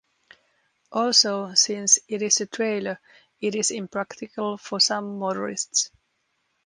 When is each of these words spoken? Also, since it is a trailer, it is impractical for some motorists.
Also, 0.93 1.53
since 1.53 1.99
it 2.07 2.23
is 2.23 2.41
a 2.41 2.47
trailer, 2.47 2.99
it 3.39 3.53
is 3.53 3.69
impractical 3.69 4.57
for 4.57 4.79
some 4.79 5.19
motorists. 5.19 5.91